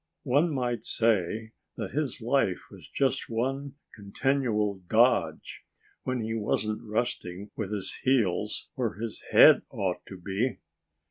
[0.23, 7.71] One might say that his life was just one continual dodge—when he wasn't resting with
[7.71, 10.57] his heels where his head ought to be.